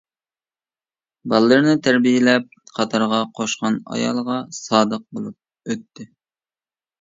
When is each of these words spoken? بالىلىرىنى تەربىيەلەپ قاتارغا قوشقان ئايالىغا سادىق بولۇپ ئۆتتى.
بالىلىرىنى 1.33 1.75
تەربىيەلەپ 1.87 2.47
قاتارغا 2.79 3.19
قوشقان 3.41 3.77
ئايالىغا 3.93 4.39
سادىق 4.61 5.05
بولۇپ 5.19 5.71
ئۆتتى. 5.77 6.09